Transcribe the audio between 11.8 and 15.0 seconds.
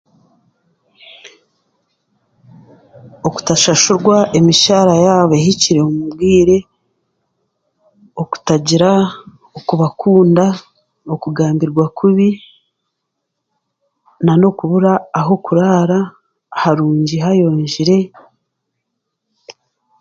kubi nan'okubura